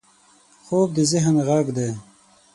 [0.65, 1.89] خوب د ذهن غږ دی